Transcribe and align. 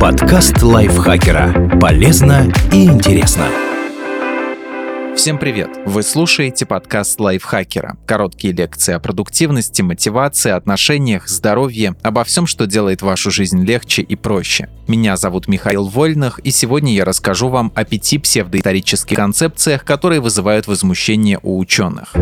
Подкаст 0.00 0.62
лайфхакера. 0.62 1.76
Полезно 1.80 2.52
и 2.72 2.84
интересно. 2.84 3.48
Всем 5.16 5.38
привет! 5.38 5.70
Вы 5.86 6.04
слушаете 6.04 6.66
подкаст 6.66 7.18
лайфхакера. 7.18 7.96
Короткие 8.06 8.54
лекции 8.54 8.94
о 8.94 9.00
продуктивности, 9.00 9.82
мотивации, 9.82 10.52
отношениях, 10.52 11.28
здоровье, 11.28 11.96
обо 12.04 12.22
всем, 12.22 12.46
что 12.46 12.66
делает 12.66 13.02
вашу 13.02 13.32
жизнь 13.32 13.64
легче 13.64 14.02
и 14.02 14.14
проще. 14.14 14.68
Меня 14.86 15.16
зовут 15.16 15.48
Михаил 15.48 15.88
Вольных, 15.88 16.38
и 16.38 16.52
сегодня 16.52 16.94
я 16.94 17.04
расскажу 17.04 17.48
вам 17.48 17.72
о 17.74 17.84
пяти 17.84 18.18
псевдоисторических 18.18 19.16
концепциях, 19.16 19.84
которые 19.84 20.20
вызывают 20.20 20.68
возмущение 20.68 21.40
у 21.42 21.58
ученых. 21.58 22.14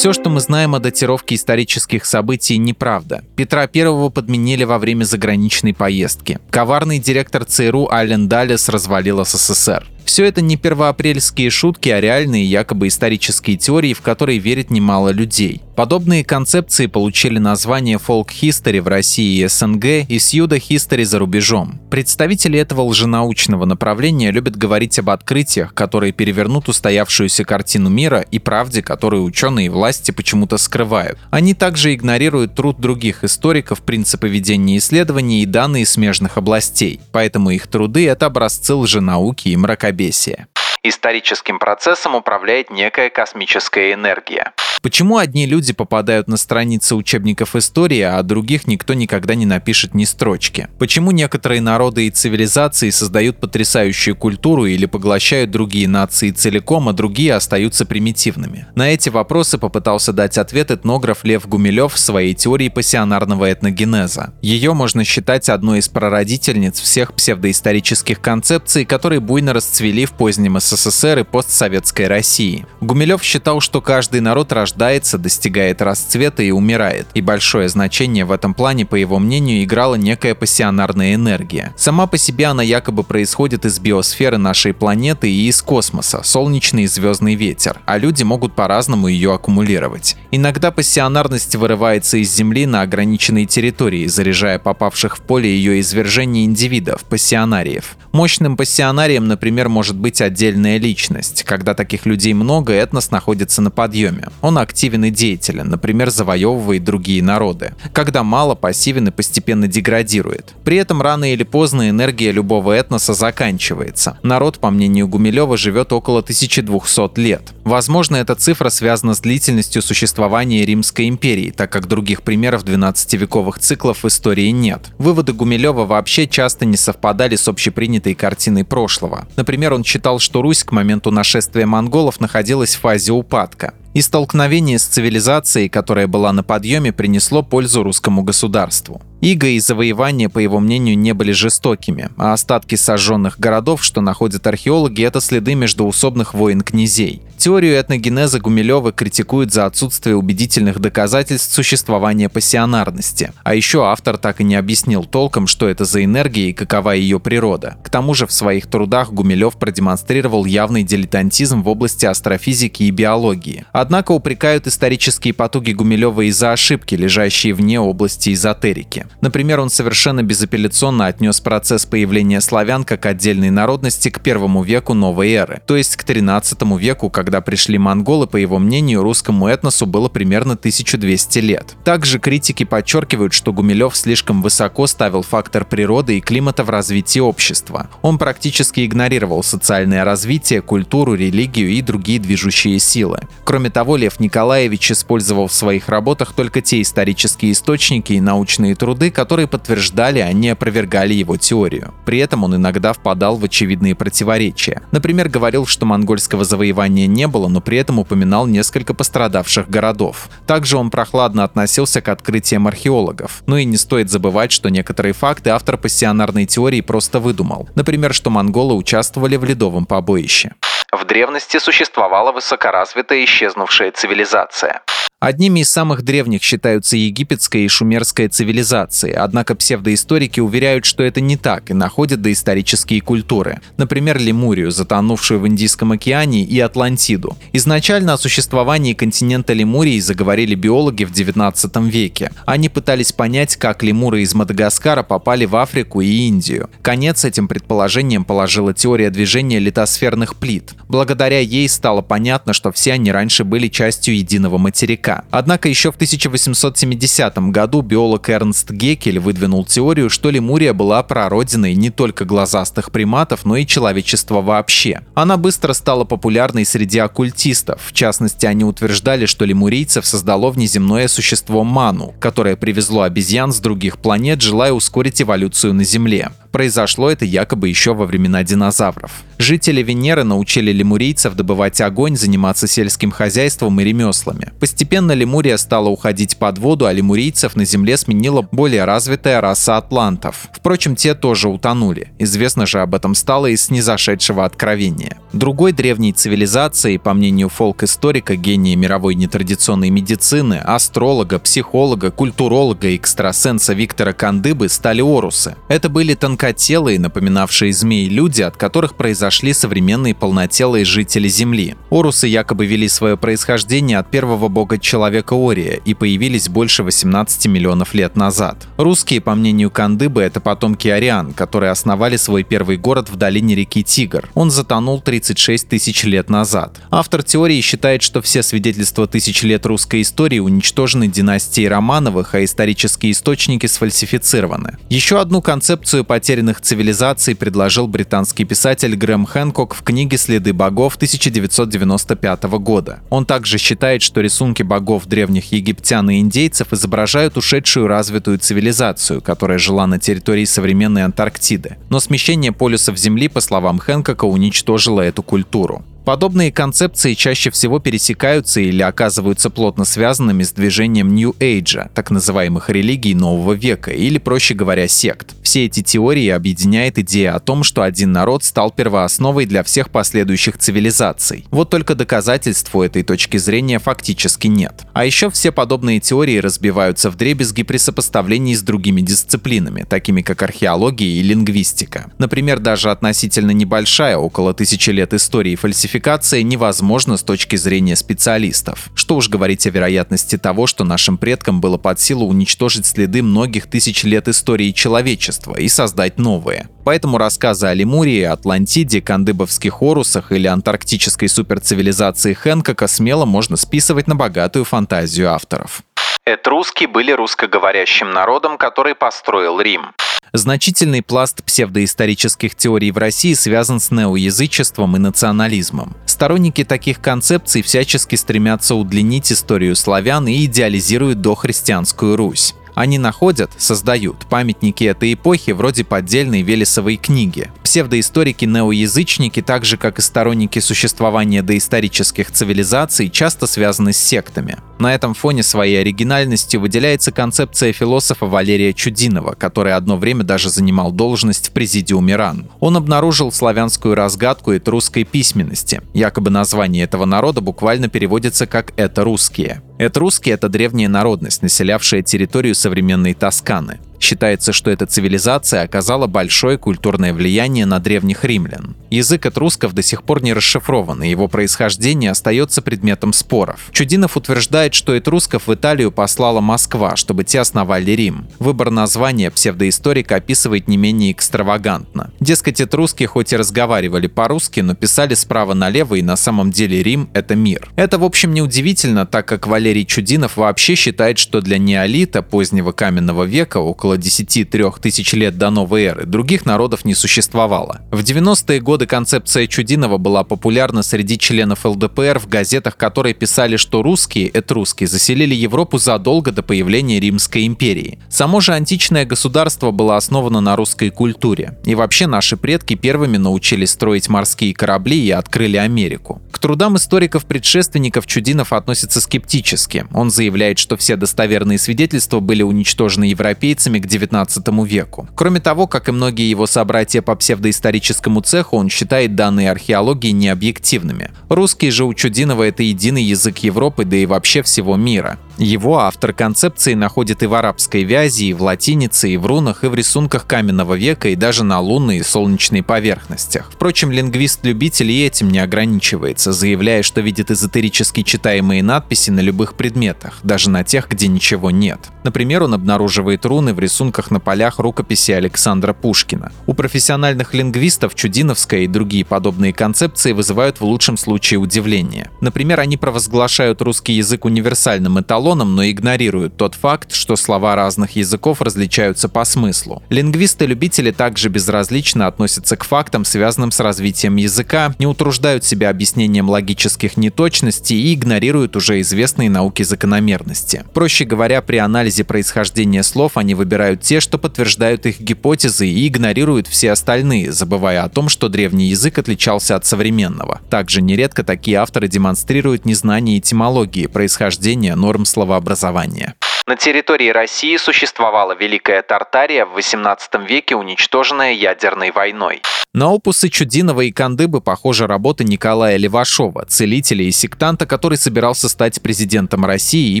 Все, 0.00 0.14
что 0.14 0.30
мы 0.30 0.40
знаем 0.40 0.74
о 0.74 0.78
датировке 0.78 1.34
исторических 1.34 2.06
событий, 2.06 2.56
неправда. 2.56 3.22
Петра 3.36 3.68
I 3.70 4.10
подменили 4.10 4.64
во 4.64 4.78
время 4.78 5.04
заграничной 5.04 5.74
поездки. 5.74 6.38
Коварный 6.48 6.98
директор 6.98 7.44
ЦРУ 7.44 7.86
Ален 7.92 8.26
Далес 8.26 8.70
развалил 8.70 9.22
СССР. 9.26 9.86
Все 10.06 10.24
это 10.24 10.40
не 10.40 10.56
первоапрельские 10.56 11.50
шутки, 11.50 11.90
а 11.90 12.00
реальные 12.00 12.44
якобы 12.46 12.88
исторические 12.88 13.58
теории, 13.58 13.92
в 13.92 14.00
которые 14.00 14.38
верит 14.38 14.70
немало 14.70 15.10
людей. 15.10 15.60
Подобные 15.80 16.24
концепции 16.24 16.88
получили 16.88 17.38
название 17.38 17.96
фолк-хистори 17.96 18.80
в 18.80 18.88
России 18.88 19.42
и 19.42 19.48
СНГ 19.48 20.06
и 20.06 20.18
сьюдо-хистори 20.18 21.04
за 21.04 21.18
рубежом. 21.18 21.80
Представители 21.88 22.58
этого 22.58 22.82
лженаучного 22.82 23.64
направления 23.64 24.30
любят 24.30 24.58
говорить 24.58 24.98
об 24.98 25.08
открытиях, 25.08 25.72
которые 25.72 26.12
перевернут 26.12 26.68
устоявшуюся 26.68 27.46
картину 27.46 27.88
мира 27.88 28.20
и 28.30 28.38
правде, 28.38 28.82
которую 28.82 29.24
ученые 29.24 29.68
и 29.68 29.70
власти 29.70 30.10
почему-то 30.10 30.58
скрывают. 30.58 31.18
Они 31.30 31.54
также 31.54 31.94
игнорируют 31.94 32.54
труд 32.54 32.78
других 32.78 33.24
историков, 33.24 33.80
принципы 33.80 34.28
ведения 34.28 34.76
исследований 34.76 35.42
и 35.42 35.46
данные 35.46 35.86
смежных 35.86 36.36
областей, 36.36 37.00
поэтому 37.10 37.52
их 37.52 37.66
труды— 37.68 38.06
это 38.06 38.26
образцы 38.26 38.74
лженауки 38.74 39.48
и 39.48 39.56
мракобесия. 39.56 40.46
Историческим 40.82 41.58
процессом 41.58 42.14
управляет 42.14 42.70
некая 42.70 43.10
космическая 43.10 43.92
энергия. 43.92 44.54
Почему 44.80 45.18
одни 45.18 45.44
люди 45.44 45.74
попадают 45.74 46.26
на 46.26 46.38
страницы 46.38 46.94
учебников 46.94 47.54
истории, 47.54 48.00
а 48.00 48.22
других 48.22 48.66
никто 48.66 48.94
никогда 48.94 49.34
не 49.34 49.44
напишет 49.44 49.92
ни 49.92 50.04
строчки? 50.06 50.68
Почему 50.78 51.10
некоторые 51.10 51.60
народы 51.60 52.06
и 52.06 52.10
цивилизации 52.10 52.88
создают 52.88 53.40
потрясающую 53.40 54.16
культуру 54.16 54.64
или 54.64 54.86
поглощают 54.86 55.50
другие 55.50 55.86
нации 55.86 56.30
целиком, 56.30 56.88
а 56.88 56.94
другие 56.94 57.34
остаются 57.34 57.84
примитивными? 57.84 58.68
На 58.74 58.88
эти 58.88 59.10
вопросы 59.10 59.58
попытался 59.58 60.14
дать 60.14 60.38
ответ 60.38 60.70
этнограф 60.70 61.24
Лев 61.24 61.46
Гумилев 61.46 61.92
в 61.92 61.98
своей 61.98 62.32
теории 62.32 62.70
пассионарного 62.70 63.52
этногенеза. 63.52 64.32
Ее 64.40 64.72
можно 64.72 65.04
считать 65.04 65.50
одной 65.50 65.80
из 65.80 65.90
прародительниц 65.90 66.80
всех 66.80 67.12
псевдоисторических 67.12 68.18
концепций, 68.22 68.86
которые 68.86 69.20
буйно 69.20 69.52
расцвели 69.52 70.06
в 70.06 70.12
позднем 70.12 70.58
СССР 70.58 70.69
и 70.76 71.22
постсоветской 71.22 72.06
России. 72.06 72.66
Гумилев 72.80 73.22
считал, 73.22 73.60
что 73.60 73.80
каждый 73.80 74.20
народ 74.20 74.52
рождается 74.52 75.18
достигает 75.18 75.82
расцвета 75.82 76.42
и 76.42 76.50
умирает. 76.50 77.06
И 77.14 77.20
большое 77.20 77.68
значение 77.68 78.24
в 78.24 78.32
этом 78.32 78.54
плане, 78.54 78.86
по 78.86 78.94
его 78.94 79.18
мнению, 79.18 79.62
играла 79.64 79.94
некая 79.94 80.34
пассионарная 80.34 81.14
энергия. 81.14 81.74
Сама 81.76 82.06
по 82.06 82.18
себе 82.18 82.46
она 82.46 82.62
якобы 82.62 83.02
происходит 83.02 83.64
из 83.64 83.78
биосферы 83.78 84.38
нашей 84.38 84.72
планеты 84.72 85.30
и 85.30 85.48
из 85.48 85.62
космоса, 85.62 86.22
солнечный 86.22 86.84
и 86.84 86.86
звездный 86.86 87.34
ветер, 87.34 87.80
а 87.86 87.98
люди 87.98 88.22
могут 88.22 88.54
по-разному 88.54 89.08
ее 89.08 89.34
аккумулировать. 89.34 90.16
Иногда 90.30 90.70
пассионарность 90.70 91.56
вырывается 91.56 92.16
из 92.16 92.34
Земли 92.34 92.66
на 92.66 92.82
ограниченной 92.82 93.46
территории, 93.46 94.06
заряжая 94.06 94.58
попавших 94.58 95.18
в 95.18 95.20
поле 95.20 95.48
ее 95.48 95.80
извержения 95.80 96.44
индивидов, 96.44 97.04
пассионариев. 97.04 97.96
Мощным 98.12 98.56
пассионарием, 98.56 99.28
например, 99.28 99.68
может 99.68 99.96
быть 99.96 100.20
отдельная 100.60 100.78
личность. 100.78 101.42
Когда 101.44 101.74
таких 101.74 102.06
людей 102.06 102.34
много, 102.34 102.72
этнос 102.72 103.10
находится 103.10 103.62
на 103.62 103.70
подъеме. 103.70 104.28
Он 104.42 104.58
активен 104.58 105.04
и 105.04 105.10
деятелен, 105.10 105.68
например, 105.68 106.10
завоевывает 106.10 106.84
другие 106.84 107.22
народы. 107.22 107.72
Когда 107.92 108.22
мало, 108.22 108.54
пассивен 108.54 109.08
и 109.08 109.10
постепенно 109.10 109.66
деградирует. 109.66 110.54
При 110.64 110.76
этом 110.76 111.02
рано 111.02 111.32
или 111.32 111.44
поздно 111.44 111.88
энергия 111.88 112.32
любого 112.32 112.72
этноса 112.72 113.14
заканчивается. 113.14 114.18
Народ, 114.22 114.58
по 114.58 114.70
мнению 114.70 115.08
Гумилева, 115.08 115.56
живет 115.56 115.92
около 115.92 116.20
1200 116.20 117.18
лет. 117.18 117.42
Возможно, 117.64 118.16
эта 118.16 118.34
цифра 118.34 118.70
связана 118.70 119.14
с 119.14 119.20
длительностью 119.20 119.82
существования 119.82 120.64
Римской 120.66 121.08
империи, 121.08 121.50
так 121.56 121.70
как 121.70 121.86
других 121.86 122.22
примеров 122.22 122.64
12-вековых 122.64 123.58
циклов 123.58 124.02
в 124.02 124.06
истории 124.06 124.50
нет. 124.50 124.90
Выводы 124.98 125.32
Гумилева 125.32 125.86
вообще 125.86 126.26
часто 126.26 126.66
не 126.66 126.76
совпадали 126.76 127.36
с 127.36 127.48
общепринятой 127.48 128.14
картиной 128.14 128.64
прошлого. 128.64 129.26
Например, 129.36 129.72
он 129.72 129.84
считал, 129.84 130.18
что 130.18 130.42
Русь 130.42 130.49
к 130.64 130.72
моменту 130.72 131.10
нашествия 131.10 131.66
монголов 131.66 132.20
находилась 132.20 132.74
в 132.74 132.80
фазе 132.80 133.12
упадка. 133.12 133.74
И 133.94 134.02
столкновение 134.02 134.78
с 134.78 134.84
цивилизацией, 134.84 135.68
которая 135.68 136.06
была 136.06 136.32
на 136.32 136.42
подъеме, 136.42 136.92
принесло 136.92 137.42
пользу 137.42 137.82
русскому 137.82 138.22
государству. 138.22 139.00
Иго 139.20 139.48
и 139.48 139.60
завоевания, 139.60 140.30
по 140.30 140.38
его 140.38 140.60
мнению, 140.60 140.98
не 140.98 141.12
были 141.12 141.32
жестокими, 141.32 142.08
а 142.16 142.32
остатки 142.32 142.74
сожженных 142.74 143.38
городов, 143.38 143.84
что 143.84 144.00
находят 144.00 144.46
археологи, 144.46 145.02
это 145.02 145.20
следы 145.20 145.54
междоусобных 145.54 146.32
войн 146.32 146.62
князей. 146.62 147.22
Теорию 147.36 147.80
этногенеза 147.80 148.38
Гумилева 148.38 148.92
критикует 148.92 149.50
за 149.50 149.64
отсутствие 149.64 150.14
убедительных 150.14 150.78
доказательств 150.78 151.54
существования 151.54 152.28
пассионарности. 152.28 153.32
А 153.44 153.54
еще 153.54 153.86
автор 153.86 154.18
так 154.18 154.40
и 154.40 154.44
не 154.44 154.56
объяснил 154.56 155.04
толком, 155.04 155.46
что 155.46 155.66
это 155.66 155.86
за 155.86 156.04
энергия 156.04 156.50
и 156.50 156.52
какова 156.52 156.90
ее 156.90 157.18
природа. 157.18 157.78
К 157.82 157.88
тому 157.88 158.12
же 158.12 158.26
в 158.26 158.32
своих 158.32 158.66
трудах 158.66 159.12
Гумилев 159.12 159.56
продемонстрировал 159.56 160.44
явный 160.44 160.82
дилетантизм 160.82 161.62
в 161.62 161.68
области 161.68 162.04
астрофизики 162.04 162.82
и 162.82 162.90
биологии. 162.90 163.64
Однако 163.72 164.12
упрекают 164.12 164.66
исторические 164.66 165.32
потуги 165.32 165.72
Гумилева 165.72 166.28
из-за 166.28 166.52
ошибки, 166.52 166.94
лежащие 166.94 167.54
вне 167.54 167.80
области 167.80 168.34
эзотерики. 168.34 169.06
Например, 169.20 169.60
он 169.60 169.70
совершенно 169.70 170.22
безапелляционно 170.22 171.06
отнес 171.06 171.40
процесс 171.40 171.86
появления 171.86 172.40
славян 172.40 172.84
как 172.84 173.06
отдельной 173.06 173.50
народности 173.50 174.08
к 174.08 174.20
первому 174.20 174.62
веку 174.62 174.94
новой 174.94 175.32
эры, 175.32 175.60
то 175.66 175.76
есть 175.76 175.96
к 175.96 176.04
13 176.04 176.60
веку, 176.78 177.10
когда 177.10 177.40
пришли 177.40 177.78
монголы, 177.78 178.26
по 178.26 178.36
его 178.36 178.58
мнению, 178.58 179.02
русскому 179.02 179.48
этносу 179.48 179.86
было 179.86 180.08
примерно 180.08 180.54
1200 180.54 181.38
лет. 181.38 181.76
Также 181.84 182.18
критики 182.18 182.64
подчеркивают, 182.64 183.32
что 183.32 183.52
Гумилев 183.52 183.96
слишком 183.96 184.42
высоко 184.42 184.86
ставил 184.86 185.22
фактор 185.22 185.64
природы 185.64 186.18
и 186.18 186.20
климата 186.20 186.64
в 186.64 186.70
развитии 186.70 187.20
общества. 187.20 187.88
Он 188.02 188.18
практически 188.18 188.84
игнорировал 188.84 189.42
социальное 189.42 190.04
развитие, 190.04 190.62
культуру, 190.62 191.14
религию 191.14 191.70
и 191.70 191.82
другие 191.82 192.18
движущие 192.20 192.78
силы. 192.78 193.20
Кроме 193.44 193.70
того, 193.70 193.96
Лев 193.96 194.20
Николаевич 194.20 194.92
использовал 194.92 195.48
в 195.48 195.52
своих 195.52 195.88
работах 195.88 196.32
только 196.32 196.60
те 196.60 196.80
исторические 196.82 197.52
источники 197.52 198.12
и 198.14 198.20
научные 198.20 198.74
труды, 198.74 198.99
которые 199.08 199.46
подтверждали, 199.46 200.18
а 200.18 200.30
не 200.34 200.50
опровергали 200.50 201.14
его 201.14 201.38
теорию. 201.38 201.94
При 202.04 202.18
этом 202.18 202.44
он 202.44 202.56
иногда 202.56 202.92
впадал 202.92 203.36
в 203.36 203.44
очевидные 203.44 203.94
противоречия. 203.94 204.82
Например, 204.92 205.30
говорил, 205.30 205.64
что 205.64 205.86
монгольского 205.86 206.44
завоевания 206.44 207.06
не 207.06 207.26
было, 207.26 207.48
но 207.48 207.62
при 207.62 207.78
этом 207.78 207.98
упоминал 207.98 208.46
несколько 208.46 208.92
пострадавших 208.92 209.70
городов. 209.70 210.28
Также 210.46 210.76
он 210.76 210.90
прохладно 210.90 211.44
относился 211.44 212.02
к 212.02 212.08
открытиям 212.08 212.66
археологов. 212.66 213.42
Ну 213.46 213.56
и 213.56 213.64
не 213.64 213.78
стоит 213.78 214.10
забывать, 214.10 214.52
что 214.52 214.68
некоторые 214.68 215.14
факты 215.14 215.50
автор 215.50 215.78
пассионарной 215.78 216.44
теории 216.44 216.82
просто 216.82 217.20
выдумал. 217.20 217.68
Например, 217.74 218.12
что 218.12 218.28
монголы 218.28 218.74
участвовали 218.74 219.36
в 219.36 219.44
ледовом 219.44 219.86
побоище. 219.86 220.52
В 220.92 221.04
древности 221.04 221.58
существовала 221.58 222.32
высокоразвитая 222.32 223.24
исчезнувшая 223.24 223.92
цивилизация. 223.92 224.82
Одними 225.22 225.60
из 225.60 225.70
самых 225.70 226.00
древних 226.00 226.42
считаются 226.42 226.96
египетская 226.96 227.60
и 227.60 227.68
шумерская 227.68 228.30
цивилизации, 228.30 229.12
однако 229.12 229.54
псевдоисторики 229.54 230.40
уверяют, 230.40 230.86
что 230.86 231.02
это 231.02 231.20
не 231.20 231.36
так 231.36 231.70
и 231.70 231.74
находят 231.74 232.22
доисторические 232.22 233.02
культуры, 233.02 233.60
например, 233.76 234.18
Лемурию, 234.18 234.70
затонувшую 234.70 235.40
в 235.40 235.46
Индийском 235.46 235.92
океане, 235.92 236.42
и 236.42 236.58
Атлантиду. 236.58 237.36
Изначально 237.52 238.14
о 238.14 238.16
существовании 238.16 238.94
континента 238.94 239.52
Лемурии 239.52 240.00
заговорили 240.00 240.54
биологи 240.54 241.04
в 241.04 241.12
19 241.12 241.76
веке. 241.92 242.32
Они 242.46 242.70
пытались 242.70 243.12
понять, 243.12 243.56
как 243.56 243.82
лемуры 243.82 244.22
из 244.22 244.34
Мадагаскара 244.34 245.02
попали 245.02 245.44
в 245.44 245.54
Африку 245.56 246.00
и 246.00 246.08
Индию. 246.08 246.70
Конец 246.80 247.26
этим 247.26 247.46
предположениям 247.46 248.24
положила 248.24 248.72
теория 248.72 249.10
движения 249.10 249.58
литосферных 249.58 250.36
плит. 250.36 250.72
Благодаря 250.88 251.40
ей 251.40 251.68
стало 251.68 252.00
понятно, 252.00 252.54
что 252.54 252.72
все 252.72 252.94
они 252.94 253.12
раньше 253.12 253.44
были 253.44 253.68
частью 253.68 254.16
единого 254.16 254.56
материка 254.56 255.09
языка. 255.10 255.24
Однако 255.30 255.68
еще 255.68 255.90
в 255.92 255.96
1870 255.96 257.38
году 257.50 257.82
биолог 257.82 258.28
Эрнст 258.28 258.70
Гекель 258.70 259.18
выдвинул 259.18 259.64
теорию, 259.64 260.10
что 260.10 260.30
Лемурия 260.30 260.72
была 260.72 261.02
прародиной 261.02 261.74
не 261.74 261.90
только 261.90 262.24
глазастых 262.24 262.90
приматов, 262.90 263.44
но 263.44 263.56
и 263.56 263.66
человечества 263.66 264.40
вообще. 264.40 265.00
Она 265.14 265.36
быстро 265.36 265.72
стала 265.72 266.04
популярной 266.04 266.64
среди 266.64 266.98
оккультистов. 266.98 267.80
В 267.84 267.92
частности, 267.92 268.46
они 268.46 268.64
утверждали, 268.64 269.26
что 269.26 269.44
лемурийцев 269.44 270.06
создало 270.06 270.50
внеземное 270.50 271.08
существо 271.08 271.64
Ману, 271.64 272.14
которое 272.20 272.56
привезло 272.56 273.02
обезьян 273.02 273.52
с 273.52 273.60
других 273.60 273.98
планет, 273.98 274.40
желая 274.40 274.72
ускорить 274.72 275.22
эволюцию 275.22 275.74
на 275.74 275.84
Земле. 275.84 276.30
Произошло 276.52 277.08
это 277.10 277.24
якобы 277.24 277.68
еще 277.68 277.94
во 277.94 278.06
времена 278.06 278.42
динозавров. 278.42 279.22
Жители 279.38 279.82
Венеры 279.82 280.24
научили 280.24 280.72
лемурийцев 280.72 281.34
добывать 281.34 281.80
огонь, 281.80 282.16
заниматься 282.16 282.66
сельским 282.66 283.12
хозяйством 283.12 283.80
и 283.80 283.84
ремеслами. 283.84 284.52
Постепенно 284.58 284.99
Лемурия 285.08 285.56
стала 285.56 285.88
уходить 285.88 286.36
под 286.36 286.58
воду, 286.58 286.86
а 286.86 286.92
лемурийцев 286.92 287.56
на 287.56 287.64
Земле 287.64 287.96
сменила 287.96 288.42
более 288.42 288.84
развитая 288.84 289.40
раса 289.40 289.76
атлантов. 289.76 290.48
Впрочем, 290.52 290.96
те 290.96 291.14
тоже 291.14 291.48
утонули. 291.48 292.12
Известно 292.18 292.66
же 292.66 292.80
об 292.80 292.94
этом 292.94 293.14
стало 293.14 293.46
из 293.46 293.62
снизошедшего 293.66 294.44
откровения. 294.44 295.16
Другой 295.32 295.72
древней 295.72 296.12
цивилизацией, 296.12 296.98
по 296.98 297.14
мнению 297.14 297.48
фолк-историка, 297.48 298.36
гения 298.36 298.76
мировой 298.76 299.14
нетрадиционной 299.14 299.90
медицины, 299.90 300.54
астролога, 300.54 301.38
психолога, 301.38 302.10
культуролога 302.10 302.88
и 302.88 302.96
экстрасенса 302.96 303.72
Виктора 303.72 304.12
Кандыбы 304.12 304.68
стали 304.68 305.02
орусы. 305.02 305.56
Это 305.68 305.88
были 305.88 306.14
тонкотелые, 306.14 306.98
напоминавшие 306.98 307.72
змеи 307.72 308.08
люди, 308.08 308.42
от 308.42 308.56
которых 308.56 308.96
произошли 308.96 309.52
современные 309.52 310.14
полнотелые 310.14 310.84
жители 310.84 311.28
Земли. 311.28 311.76
Орусы 311.90 312.26
якобы 312.26 312.66
вели 312.66 312.88
свое 312.88 313.16
происхождение 313.16 313.98
от 313.98 314.10
первого 314.10 314.48
бога 314.48 314.78
человека 314.90 315.34
Ория 315.34 315.74
и 315.84 315.94
появились 315.94 316.48
больше 316.48 316.82
18 316.82 317.46
миллионов 317.46 317.94
лет 317.94 318.16
назад. 318.16 318.66
Русские, 318.76 319.20
по 319.20 319.36
мнению 319.36 319.70
Кандыбы, 319.70 320.20
это 320.20 320.40
потомки 320.40 320.88
ариан, 320.88 321.32
которые 321.32 321.70
основали 321.70 322.16
свой 322.16 322.42
первый 322.42 322.76
город 322.76 323.08
в 323.08 323.14
долине 323.14 323.54
реки 323.54 323.84
Тигр. 323.84 324.28
Он 324.34 324.50
затонул 324.50 325.00
36 325.00 325.68
тысяч 325.68 326.02
лет 326.02 326.28
назад. 326.28 326.80
Автор 326.90 327.22
теории 327.22 327.60
считает, 327.60 328.02
что 328.02 328.20
все 328.20 328.42
свидетельства 328.42 329.06
тысяч 329.06 329.44
лет 329.44 329.64
русской 329.64 330.02
истории 330.02 330.40
уничтожены 330.40 331.06
династией 331.06 331.68
Романовых, 331.68 332.34
а 332.34 332.42
исторические 332.42 333.12
источники 333.12 333.66
сфальсифицированы. 333.66 334.76
Еще 334.88 335.20
одну 335.20 335.40
концепцию 335.40 336.04
потерянных 336.04 336.60
цивилизаций 336.62 337.36
предложил 337.36 337.86
британский 337.86 338.44
писатель 338.44 338.96
Грэм 338.96 339.24
Хэнкок 339.24 339.72
в 339.72 339.84
книге 339.84 340.18
«Следы 340.18 340.52
богов» 340.52 340.96
1995 340.96 342.42
года. 342.58 342.98
Он 343.08 343.24
также 343.24 343.56
считает, 343.58 344.02
что 344.02 344.20
рисунки 344.20 344.64
богов 344.64 344.79
древних 345.06 345.52
египтян 345.52 346.10
и 346.10 346.18
индейцев 346.18 346.72
изображают 346.72 347.36
ушедшую 347.36 347.86
развитую 347.86 348.38
цивилизацию, 348.38 349.20
которая 349.20 349.58
жила 349.58 349.86
на 349.86 349.98
территории 349.98 350.44
современной 350.44 351.04
Антарктиды. 351.04 351.76
Но 351.88 352.00
смещение 352.00 352.52
полюсов 352.52 352.96
Земли, 352.96 353.28
по 353.28 353.40
словам 353.40 353.78
Хэнкока, 353.78 354.24
уничтожило 354.24 355.00
эту 355.00 355.22
культуру. 355.22 355.84
Подобные 356.04 356.50
концепции 356.50 357.12
чаще 357.14 357.50
всего 357.50 357.78
пересекаются 357.78 358.60
или 358.60 358.82
оказываются 358.82 359.50
плотно 359.50 359.84
связанными 359.84 360.42
с 360.42 360.52
движением 360.52 361.14
New 361.14 361.36
Age, 361.38 361.90
так 361.94 362.10
называемых 362.10 362.70
религий 362.70 363.14
нового 363.14 363.52
века, 363.52 363.90
или, 363.90 364.16
проще 364.18 364.54
говоря, 364.54 364.88
сект. 364.88 365.34
Все 365.42 365.66
эти 365.66 365.82
теории 365.82 366.28
объединяет 366.28 366.98
идея 366.98 367.34
о 367.34 367.40
том, 367.40 367.64
что 367.64 367.82
один 367.82 368.12
народ 368.12 368.44
стал 368.44 368.70
первоосновой 368.70 369.44
для 369.44 369.62
всех 369.62 369.90
последующих 369.90 370.56
цивилизаций. 370.56 371.44
Вот 371.50 371.68
только 371.68 371.94
доказательств 371.94 372.74
у 372.74 372.82
этой 372.82 373.02
точки 373.02 373.36
зрения 373.36 373.78
фактически 373.78 374.46
нет. 374.46 374.82
А 374.94 375.04
еще 375.04 375.30
все 375.30 375.52
подобные 375.52 376.00
теории 376.00 376.38
разбиваются 376.38 377.10
в 377.10 377.16
дребезги 377.16 377.62
при 377.62 377.76
сопоставлении 377.76 378.54
с 378.54 378.62
другими 378.62 379.02
дисциплинами, 379.02 379.84
такими 379.88 380.22
как 380.22 380.42
археология 380.42 381.08
и 381.08 381.22
лингвистика. 381.22 382.10
Например, 382.18 382.58
даже 382.58 382.90
относительно 382.90 383.50
небольшая, 383.50 384.16
около 384.16 384.54
тысячи 384.54 384.90
лет 384.90 385.12
истории 385.12 385.56
фальсификации 385.56 385.99
фальсификация 386.00 386.42
невозможна 386.42 387.18
с 387.18 387.22
точки 387.22 387.56
зрения 387.56 387.94
специалистов. 387.94 388.88
Что 388.94 389.16
уж 389.16 389.28
говорить 389.28 389.66
о 389.66 389.70
вероятности 389.70 390.38
того, 390.38 390.66
что 390.66 390.84
нашим 390.84 391.18
предкам 391.18 391.60
было 391.60 391.76
под 391.76 392.00
силу 392.00 392.26
уничтожить 392.26 392.86
следы 392.86 393.22
многих 393.22 393.68
тысяч 393.68 394.02
лет 394.04 394.26
истории 394.26 394.70
человечества 394.70 395.56
и 395.56 395.68
создать 395.68 396.18
новые. 396.18 396.68
Поэтому 396.84 397.18
рассказы 397.18 397.66
о 397.66 397.74
Лемурии, 397.74 398.22
Атлантиде, 398.22 399.02
Кандыбовских 399.02 399.82
Орусах 399.82 400.32
или 400.32 400.46
антарктической 400.46 401.28
суперцивилизации 401.28 402.32
Хэнкока 402.32 402.88
смело 402.88 403.26
можно 403.26 403.56
списывать 403.58 404.08
на 404.08 404.14
богатую 404.14 404.64
фантазию 404.64 405.30
авторов. 405.30 405.82
Этруски 406.24 406.86
были 406.86 407.12
русскоговорящим 407.12 408.10
народом, 408.10 408.56
который 408.56 408.94
построил 408.94 409.60
Рим. 409.60 409.92
Значительный 410.32 411.02
пласт 411.02 411.42
псевдоисторических 411.42 412.54
теорий 412.54 412.92
в 412.92 412.98
России 412.98 413.34
связан 413.34 413.80
с 413.80 413.90
неоязычеством 413.90 414.96
и 414.96 415.00
национализмом. 415.00 415.96
Сторонники 416.06 416.64
таких 416.64 417.00
концепций 417.00 417.62
всячески 417.62 418.14
стремятся 418.14 418.74
удлинить 418.74 419.32
историю 419.32 419.74
славян 419.74 420.28
и 420.28 420.44
идеализируют 420.44 421.20
дохристианскую 421.20 422.16
Русь. 422.16 422.54
Они 422.80 422.96
находят, 422.96 423.50
создают 423.58 424.24
памятники 424.30 424.84
этой 424.84 425.12
эпохи 425.12 425.50
вроде 425.50 425.84
поддельной 425.84 426.40
Велесовой 426.40 426.96
книги. 426.96 427.52
Псевдоисторики-неоязычники, 427.62 429.42
так 429.42 429.66
же 429.66 429.76
как 429.76 429.98
и 429.98 430.02
сторонники 430.02 430.60
существования 430.60 431.42
доисторических 431.42 432.30
цивилизаций, 432.30 433.10
часто 433.10 433.46
связаны 433.46 433.92
с 433.92 433.98
сектами. 433.98 434.56
На 434.78 434.94
этом 434.94 435.12
фоне 435.12 435.42
своей 435.42 435.78
оригинальностью 435.78 436.58
выделяется 436.58 437.12
концепция 437.12 437.74
философа 437.74 438.24
Валерия 438.24 438.72
Чудинова, 438.72 439.34
который 439.34 439.74
одно 439.74 439.98
время 439.98 440.24
даже 440.24 440.48
занимал 440.48 440.90
должность 440.90 441.48
в 441.48 441.52
президиуме 441.52 442.16
РАН. 442.16 442.48
Он 442.60 442.78
обнаружил 442.78 443.30
славянскую 443.30 443.94
разгадку 443.94 444.56
этрусской 444.56 445.04
письменности. 445.04 445.82
Якобы 445.92 446.30
название 446.30 446.84
этого 446.84 447.04
народа 447.04 447.42
буквально 447.42 447.90
переводится 447.90 448.46
как 448.46 448.72
«это 448.76 449.04
русские». 449.04 449.60
Этрусские— 449.80 450.34
это 450.36 450.50
древняя 450.50 450.90
народность, 450.90 451.40
населявшая 451.40 452.02
территорию 452.02 452.54
современной 452.54 453.14
Тосканы. 453.14 453.80
Считается, 454.00 454.54
что 454.54 454.70
эта 454.70 454.86
цивилизация 454.86 455.62
оказала 455.62 456.06
большое 456.06 456.56
культурное 456.56 457.12
влияние 457.12 457.66
на 457.66 457.78
древних 457.78 458.24
римлян. 458.24 458.74
Язык 458.88 459.26
этрусков 459.26 459.74
до 459.74 459.82
сих 459.82 460.02
пор 460.02 460.22
не 460.22 460.32
расшифрован, 460.32 461.02
и 461.02 461.08
его 461.08 461.28
происхождение 461.28 462.10
остается 462.10 462.62
предметом 462.62 463.12
споров. 463.12 463.68
Чудинов 463.72 464.16
утверждает, 464.16 464.74
что 464.74 464.96
этрусков 464.96 465.46
в 465.46 465.54
Италию 465.54 465.92
послала 465.92 466.40
Москва, 466.40 466.96
чтобы 466.96 467.24
те 467.24 467.40
основали 467.40 467.90
Рим. 467.92 468.26
Выбор 468.38 468.70
названия 468.70 469.30
псевдоисторик 469.30 470.10
описывает 470.10 470.66
не 470.66 470.78
менее 470.78 471.12
экстравагантно. 471.12 472.10
Дескать, 472.20 472.60
этруски 472.60 473.04
хоть 473.04 473.32
и 473.32 473.36
разговаривали 473.36 474.06
по-русски, 474.06 474.60
но 474.60 474.74
писали 474.74 475.14
справа 475.14 475.52
налево, 475.52 475.96
и 475.96 476.02
на 476.02 476.16
самом 476.16 476.50
деле 476.50 476.82
Рим— 476.82 477.10
это 477.12 477.36
мир. 477.36 477.70
Это, 477.76 477.98
в 477.98 478.04
общем, 478.04 478.32
неудивительно, 478.32 479.04
так 479.04 479.28
как 479.28 479.46
Валерий 479.46 479.84
Чудинов 479.84 480.38
вообще 480.38 480.74
считает, 480.74 481.18
что 481.18 481.42
для 481.42 481.58
неолита 481.58 482.22
позднего 482.22 482.72
каменного 482.72 483.24
века, 483.24 483.58
около 483.58 483.89
около 483.90 483.96
10-3 483.98 484.80
тысяч 484.80 485.12
лет 485.12 485.38
до 485.38 485.50
новой 485.50 485.84
эры, 485.84 486.06
других 486.06 486.46
народов 486.46 486.84
не 486.84 486.94
существовало. 486.94 487.80
В 487.90 488.00
90-е 488.00 488.60
годы 488.60 488.86
концепция 488.86 489.46
Чудинова 489.46 489.98
была 489.98 490.22
популярна 490.24 490.82
среди 490.82 491.18
членов 491.18 491.64
ЛДПР 491.64 492.20
в 492.20 492.28
газетах, 492.28 492.76
которые 492.76 493.14
писали, 493.14 493.56
что 493.56 493.82
русские, 493.82 494.28
этрусские, 494.28 494.86
заселили 494.86 495.34
Европу 495.34 495.78
задолго 495.78 496.32
до 496.32 496.42
появления 496.42 497.00
Римской 497.00 497.46
империи. 497.46 497.98
Само 498.08 498.40
же 498.40 498.52
античное 498.52 499.04
государство 499.04 499.70
было 499.70 499.96
основано 499.96 500.40
на 500.40 500.56
русской 500.56 500.90
культуре. 500.90 501.58
И 501.64 501.74
вообще 501.74 502.06
наши 502.06 502.36
предки 502.36 502.74
первыми 502.74 503.16
научились 503.16 503.70
строить 503.70 504.08
морские 504.08 504.54
корабли 504.54 505.04
и 505.04 505.10
открыли 505.10 505.56
Америку. 505.56 506.22
К 506.30 506.38
трудам 506.38 506.76
историков-предшественников 506.76 508.06
Чудинов 508.06 508.52
относится 508.52 509.00
скептически. 509.00 509.86
Он 509.92 510.10
заявляет, 510.10 510.58
что 510.58 510.76
все 510.76 510.96
достоверные 510.96 511.58
свидетельства 511.58 512.20
были 512.20 512.42
уничтожены 512.42 513.04
европейцами 513.04 513.79
к 513.80 513.86
XIX 513.86 514.66
веку. 514.66 515.08
Кроме 515.14 515.40
того, 515.40 515.66
как 515.66 515.88
и 515.88 515.92
многие 515.92 516.28
его 516.28 516.46
собратья 516.46 517.02
по 517.02 517.14
псевдоисторическому 517.14 518.20
цеху, 518.20 518.56
он 518.56 518.68
считает 518.68 519.14
данные 519.14 519.50
археологии 519.50 520.10
необъективными. 520.10 521.10
Русский 521.28 521.70
же 521.70 521.84
у 521.84 521.94
Чудинова 521.94 522.44
это 522.44 522.62
единый 522.62 523.02
язык 523.02 523.38
Европы, 523.38 523.84
да 523.84 523.96
и 523.96 524.06
вообще 524.06 524.42
всего 524.42 524.76
мира. 524.76 525.18
Его 525.42 525.78
автор 525.78 526.12
концепции 526.12 526.74
находит 526.74 527.22
и 527.22 527.26
в 527.26 527.32
арабской 527.32 527.82
вязи, 527.82 528.24
и 528.24 528.34
в 528.34 528.42
латинице, 528.42 529.08
и 529.08 529.16
в 529.16 529.24
рунах, 529.24 529.64
и 529.64 529.68
в 529.68 529.74
рисунках 529.74 530.26
каменного 530.26 530.74
века, 530.74 531.08
и 531.08 531.16
даже 531.16 531.44
на 531.44 531.60
лунной 531.60 531.96
и 531.96 532.02
солнечной 532.02 532.62
поверхностях. 532.62 533.50
Впрочем, 533.50 533.90
лингвист-любитель 533.90 534.90
и 534.90 535.06
этим 535.06 535.30
не 535.30 535.38
ограничивается, 535.38 536.32
заявляя, 536.32 536.82
что 536.82 537.00
видит 537.00 537.30
эзотерически 537.30 538.02
читаемые 538.02 538.62
надписи 538.62 539.08
на 539.08 539.20
любых 539.20 539.54
предметах, 539.54 540.18
даже 540.22 540.50
на 540.50 540.62
тех, 540.62 540.90
где 540.90 541.08
ничего 541.08 541.50
нет. 541.50 541.88
Например, 542.04 542.42
он 542.42 542.52
обнаруживает 542.52 543.24
руны 543.24 543.54
в 543.54 543.60
рисунках 543.60 544.10
на 544.10 544.20
полях 544.20 544.58
рукописи 544.58 545.12
Александра 545.12 545.72
Пушкина. 545.72 546.32
У 546.46 546.52
профессиональных 546.52 547.32
лингвистов 547.32 547.94
чудиновская 547.94 548.60
и 548.60 548.66
другие 548.66 549.06
подобные 549.06 549.54
концепции 549.54 550.12
вызывают 550.12 550.60
в 550.60 550.64
лучшем 550.64 550.98
случае 550.98 551.40
удивление. 551.40 552.10
Например, 552.20 552.60
они 552.60 552.76
провозглашают 552.76 553.62
русский 553.62 553.94
язык 553.94 554.26
универсальным 554.26 555.00
эталоном, 555.00 555.29
но 555.34 555.64
игнорируют 555.64 556.36
тот 556.36 556.54
факт, 556.54 556.92
что 556.92 557.16
слова 557.16 557.54
разных 557.54 557.96
языков 557.96 558.40
различаются 558.40 559.08
по 559.08 559.24
смыслу. 559.24 559.82
Лингвисты-любители 559.90 560.90
также 560.90 561.28
безразлично 561.28 562.06
относятся 562.06 562.56
к 562.56 562.64
фактам, 562.64 563.04
связанным 563.04 563.50
с 563.50 563.60
развитием 563.60 564.16
языка, 564.16 564.74
не 564.78 564.86
утруждают 564.86 565.44
себя 565.44 565.70
объяснением 565.70 566.28
логических 566.28 566.96
неточностей 566.96 567.76
и 567.76 567.94
игнорируют 567.94 568.56
уже 568.56 568.80
известные 568.80 569.30
науки 569.30 569.62
закономерности. 569.62 570.64
Проще 570.74 571.04
говоря, 571.04 571.42
при 571.42 571.56
анализе 571.56 572.04
происхождения 572.04 572.82
слов 572.82 573.16
они 573.16 573.34
выбирают 573.34 573.80
те, 573.80 574.00
что 574.00 574.18
подтверждают 574.18 574.86
их 574.86 575.00
гипотезы 575.00 575.68
и 575.68 575.88
игнорируют 575.88 576.46
все 576.46 576.72
остальные, 576.72 577.32
забывая 577.32 577.84
о 577.84 577.88
том, 577.88 578.08
что 578.08 578.28
древний 578.28 578.68
язык 578.68 578.98
отличался 578.98 579.56
от 579.56 579.64
современного. 579.64 580.40
Также 580.50 580.82
нередко 580.82 581.22
такие 581.22 581.58
авторы 581.58 581.88
демонстрируют 581.88 582.64
незнание 582.64 583.18
этимологии, 583.18 583.86
происхождения 583.86 584.74
норм 584.74 585.04
словообразования. 585.20 586.14
На 586.50 586.56
территории 586.56 587.10
России 587.10 587.56
существовала 587.58 588.34
Великая 588.34 588.82
Тартария 588.82 589.46
в 589.46 589.56
XVIII 589.56 590.26
веке, 590.26 590.56
уничтоженная 590.56 591.32
ядерной 591.32 591.92
войной. 591.92 592.42
На 592.72 592.88
опусы 592.88 593.28
Чудинова 593.28 593.80
и 593.80 593.90
Кандыбы 593.90 594.40
похожа 594.40 594.86
работа 594.86 595.24
Николая 595.24 595.76
Левашова, 595.76 596.44
целителя 596.46 597.04
и 597.04 597.10
сектанта, 597.10 597.66
который 597.66 597.98
собирался 597.98 598.48
стать 598.48 598.80
президентом 598.80 599.44
России 599.44 599.96
и 599.96 600.00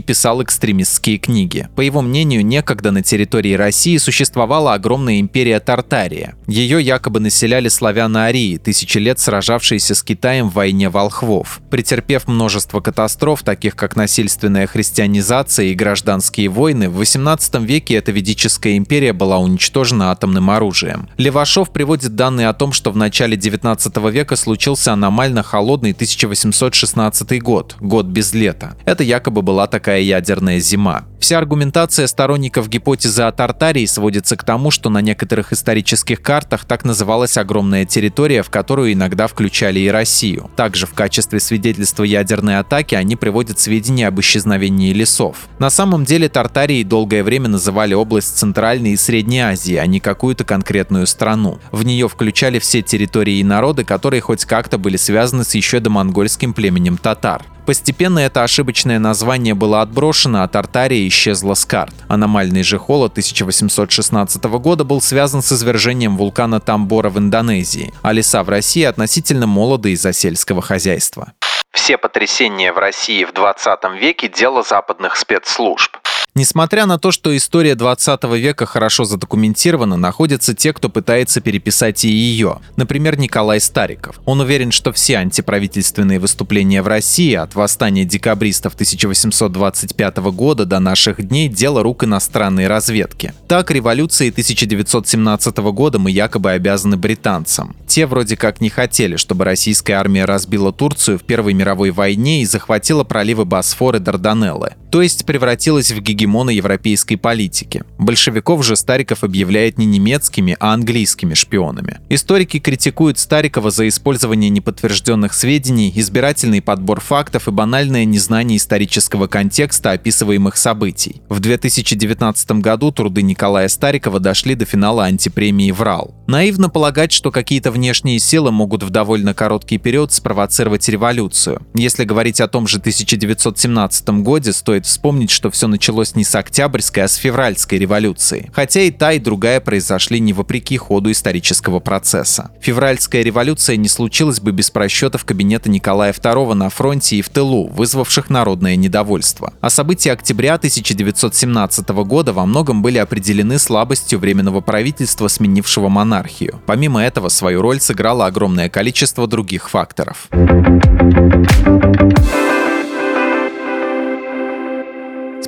писал 0.00 0.40
экстремистские 0.40 1.18
книги. 1.18 1.68
По 1.74 1.80
его 1.80 2.00
мнению, 2.00 2.46
некогда 2.46 2.92
на 2.92 3.02
территории 3.02 3.54
России 3.54 3.96
существовала 3.96 4.74
огромная 4.74 5.18
империя 5.18 5.58
Тартария. 5.58 6.36
Ее 6.46 6.80
якобы 6.80 7.18
населяли 7.18 7.68
славяно-арии, 7.68 8.58
тысячи 8.58 8.98
лет 8.98 9.18
сражавшиеся 9.18 9.96
с 9.96 10.02
Китаем 10.04 10.48
в 10.48 10.54
войне 10.54 10.90
волхвов. 10.90 11.60
Претерпев 11.70 12.28
множество 12.28 12.80
катастроф, 12.80 13.42
таких 13.42 13.74
как 13.74 13.96
насильственная 13.96 14.68
христианизация 14.68 15.66
и 15.66 15.74
гражданские 15.74 16.39
войны, 16.48 16.88
в 16.88 16.94
18 16.94 17.54
веке 17.62 17.94
эта 17.94 18.12
ведическая 18.12 18.76
империя 18.76 19.12
была 19.12 19.38
уничтожена 19.38 20.10
атомным 20.10 20.50
оружием. 20.50 21.08
Левашов 21.16 21.70
приводит 21.70 22.14
данные 22.14 22.48
о 22.48 22.54
том, 22.54 22.72
что 22.72 22.90
в 22.90 22.96
начале 22.96 23.36
19 23.36 23.96
века 24.10 24.36
случился 24.36 24.92
аномально 24.92 25.42
холодный 25.42 25.92
1816 25.92 27.42
год, 27.42 27.76
год 27.80 28.06
без 28.06 28.32
лета. 28.34 28.76
Это 28.84 29.02
якобы 29.02 29.42
была 29.42 29.66
такая 29.66 30.00
ядерная 30.00 30.60
зима. 30.60 31.04
Вся 31.20 31.36
аргументация 31.36 32.06
сторонников 32.06 32.68
гипотезы 32.68 33.22
о 33.22 33.30
Тартарии 33.30 33.84
сводится 33.84 34.36
к 34.36 34.44
тому, 34.44 34.70
что 34.70 34.88
на 34.88 35.02
некоторых 35.02 35.52
исторических 35.52 36.22
картах 36.22 36.64
так 36.64 36.84
называлась 36.84 37.36
огромная 37.36 37.84
территория, 37.84 38.42
в 38.42 38.48
которую 38.48 38.94
иногда 38.94 39.26
включали 39.26 39.80
и 39.80 39.88
Россию. 39.88 40.50
Также 40.56 40.86
в 40.86 40.94
качестве 40.94 41.38
свидетельства 41.38 42.04
ядерной 42.04 42.58
атаки 42.58 42.94
они 42.94 43.16
приводят 43.16 43.58
сведения 43.58 44.08
об 44.08 44.18
исчезновении 44.18 44.94
лесов. 44.94 45.48
На 45.58 45.68
самом 45.68 46.04
деле 46.04 46.19
Тартарией 46.28 46.84
долгое 46.84 47.22
время 47.22 47.48
называли 47.48 47.94
область 47.94 48.36
Центральной 48.36 48.92
и 48.92 48.96
Средней 48.96 49.40
Азии, 49.40 49.76
а 49.76 49.86
не 49.86 50.00
какую-то 50.00 50.44
конкретную 50.44 51.06
страну. 51.06 51.58
В 51.72 51.84
нее 51.84 52.08
включали 52.08 52.58
все 52.58 52.82
территории 52.82 53.38
и 53.38 53.44
народы, 53.44 53.84
которые 53.84 54.20
хоть 54.20 54.44
как-то 54.44 54.78
были 54.78 54.96
связаны 54.96 55.44
с 55.44 55.54
еще 55.54 55.80
домонгольским 55.80 56.54
племенем 56.54 56.98
татар. 56.98 57.44
Постепенно 57.66 58.18
это 58.18 58.42
ошибочное 58.42 58.98
название 58.98 59.54
было 59.54 59.80
отброшено, 59.82 60.42
а 60.42 60.48
Тартария 60.48 61.06
исчезла 61.06 61.54
с 61.54 61.64
карт. 61.64 61.94
Аномальный 62.08 62.62
же 62.62 62.78
холод 62.78 63.12
1816 63.12 64.42
года 64.44 64.82
был 64.82 65.00
связан 65.00 65.42
с 65.42 65.52
извержением 65.52 66.16
вулкана 66.16 66.58
Тамбора 66.58 67.10
в 67.10 67.18
Индонезии, 67.18 67.92
а 68.02 68.12
леса 68.12 68.42
в 68.42 68.48
России 68.48 68.82
относительно 68.82 69.46
молоды 69.46 69.92
из-за 69.92 70.12
сельского 70.12 70.62
хозяйства. 70.62 71.32
Все 71.70 71.96
потрясения 71.96 72.72
в 72.72 72.78
России 72.78 73.24
в 73.24 73.32
20 73.32 73.78
веке– 74.00 74.28
дело 74.34 74.62
западных 74.62 75.16
спецслужб. 75.16 75.96
Несмотря 76.34 76.86
на 76.86 76.98
то, 76.98 77.10
что 77.10 77.36
история 77.36 77.74
20 77.74 78.24
века 78.36 78.64
хорошо 78.64 79.04
задокументирована, 79.04 79.96
находятся 79.96 80.54
те, 80.54 80.72
кто 80.72 80.88
пытается 80.88 81.40
переписать 81.40 82.04
и 82.04 82.08
ее. 82.08 82.60
Например, 82.76 83.18
Николай 83.18 83.60
Стариков. 83.60 84.20
Он 84.24 84.40
уверен, 84.40 84.70
что 84.70 84.92
все 84.92 85.16
антиправительственные 85.16 86.20
выступления 86.20 86.82
в 86.82 86.88
России 86.88 87.34
от 87.34 87.54
восстания 87.54 88.04
декабристов 88.04 88.74
1825 88.74 90.16
года 90.18 90.64
до 90.64 90.78
наших 90.78 91.26
дней– 91.26 91.48
дело 91.48 91.82
рук 91.82 92.04
иностранной 92.04 92.68
разведки. 92.68 93.34
Так, 93.48 93.70
революции 93.70 94.30
1917 94.30 95.56
года 95.58 95.98
мы 95.98 96.10
якобы 96.10 96.52
обязаны 96.52 96.96
британцам. 96.96 97.74
Те 97.88 98.06
вроде 98.06 98.36
как 98.36 98.60
не 98.60 98.70
хотели, 98.70 99.16
чтобы 99.16 99.44
российская 99.44 99.94
армия 99.94 100.24
разбила 100.24 100.72
Турцию 100.72 101.18
в 101.18 101.22
Первой 101.22 101.54
мировой 101.54 101.90
войне 101.90 102.42
и 102.42 102.46
захватила 102.46 103.02
проливы 103.02 103.44
Босфор 103.44 103.96
и 103.96 103.98
Дарданеллы. 103.98 104.74
То 104.90 105.02
есть 105.02 105.26
превратилась 105.26 105.90
в 105.90 106.00
гегемона 106.20 106.50
европейской 106.50 107.16
политики. 107.16 107.82
Большевиков 107.98 108.64
же 108.64 108.76
Стариков 108.76 109.24
объявляет 109.24 109.78
не 109.78 109.86
немецкими, 109.86 110.56
а 110.60 110.74
английскими 110.74 111.34
шпионами. 111.34 112.00
Историки 112.10 112.58
критикуют 112.58 113.18
Старикова 113.18 113.70
за 113.70 113.88
использование 113.88 114.50
неподтвержденных 114.50 115.32
сведений, 115.32 115.92
избирательный 115.94 116.60
подбор 116.60 117.00
фактов 117.00 117.48
и 117.48 117.50
банальное 117.50 118.04
незнание 118.04 118.58
исторического 118.58 119.28
контекста 119.28 119.92
описываемых 119.92 120.56
событий. 120.56 121.22
В 121.28 121.40
2019 121.40 122.50
году 122.52 122.92
труды 122.92 123.22
Николая 123.22 123.68
Старикова 123.68 124.20
дошли 124.20 124.54
до 124.54 124.66
финала 124.66 125.04
антипремии 125.04 125.70
«Врал». 125.70 126.14
Наивно 126.26 126.68
полагать, 126.68 127.12
что 127.12 127.32
какие-то 127.32 127.72
внешние 127.72 128.18
силы 128.18 128.52
могут 128.52 128.82
в 128.82 128.90
довольно 128.90 129.34
короткий 129.34 129.78
период 129.78 130.12
спровоцировать 130.12 130.88
революцию. 130.88 131.66
Если 131.74 132.04
говорить 132.04 132.40
о 132.40 132.46
том 132.46 132.68
же 132.68 132.78
1917 132.78 134.08
годе, 134.22 134.52
стоит 134.52 134.86
вспомнить, 134.86 135.30
что 135.30 135.50
все 135.50 135.66
началось 136.10 136.14
не 136.14 136.24
с 136.24 136.34
Октябрьской, 136.34 137.04
а 137.04 137.08
с 137.08 137.16
Февральской 137.16 137.78
революции. 137.78 138.50
Хотя 138.52 138.82
и 138.82 138.90
та, 138.90 139.12
и 139.12 139.18
другая 139.18 139.60
произошли 139.60 140.20
не 140.20 140.32
вопреки 140.32 140.76
ходу 140.76 141.10
исторического 141.10 141.80
процесса. 141.80 142.50
Февральская 142.60 143.22
революция 143.22 143.76
не 143.76 143.88
случилась 143.88 144.40
бы 144.40 144.52
без 144.52 144.70
просчетов 144.70 145.24
кабинета 145.24 145.70
Николая 145.70 146.12
II 146.12 146.54
на 146.54 146.68
фронте 146.68 147.16
и 147.16 147.22
в 147.22 147.28
тылу, 147.28 147.68
вызвавших 147.68 148.30
народное 148.30 148.76
недовольство. 148.76 149.52
А 149.60 149.70
события 149.70 150.12
октября 150.12 150.54
1917 150.54 151.88
года 151.88 152.32
во 152.32 152.46
многом 152.46 152.82
были 152.82 152.98
определены 152.98 153.58
слабостью 153.58 154.18
Временного 154.18 154.60
правительства, 154.60 155.28
сменившего 155.28 155.88
монархию. 155.88 156.60
Помимо 156.66 157.02
этого, 157.02 157.28
свою 157.28 157.62
роль 157.62 157.80
сыграло 157.80 158.26
огромное 158.26 158.68
количество 158.68 159.26
других 159.26 159.70
факторов. 159.70 160.28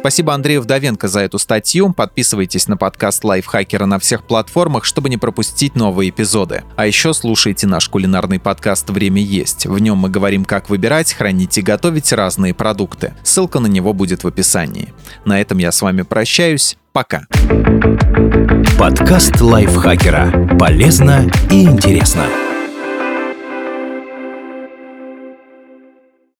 Спасибо 0.03 0.35
Андрею 0.35 0.63
Вдовенко 0.63 1.07
за 1.07 1.21
эту 1.21 1.39
статью. 1.39 1.93
Подписывайтесь 1.93 2.67
на 2.67 2.77
подкаст 2.77 3.23
Лайфхакера 3.23 3.87
на 3.87 4.01
всех 4.01 4.25
платформах, 4.25 4.85
чтобы 4.85 5.09
не 5.09 5.17
пропустить 5.17 5.77
новые 5.77 6.11
эпизоды. 6.11 6.65
А 6.75 6.89
еще 6.89 7.15
слушайте 7.15 7.69
наш 7.69 7.89
кулинарный 7.89 8.41
подкаст 8.41 8.91
«Время 8.91 9.23
есть». 9.23 9.67
В 9.67 9.79
нем 9.79 9.99
мы 9.99 10.11
говорим, 10.11 10.45
как 10.45 10.69
выбирать, 10.71 11.13
хранить 11.13 11.57
и 11.57 11.63
готовить 11.63 12.13
разные 12.13 12.53
продукты. 12.53 13.15
Ссылка 13.23 13.61
на 13.61 13.69
него 13.69 13.93
будет 13.93 14.25
в 14.25 14.27
описании. 14.27 14.93
На 15.25 15.41
этом 15.41 15.59
я 15.59 15.71
с 15.71 15.81
вами 15.81 16.03
прощаюсь. 16.03 16.77
Пока. 16.93 17.29
Подкаст 18.77 19.41
Лайфхакера. 19.41 20.59
Полезно 20.59 21.31
и 21.49 21.63
интересно. 21.63 22.27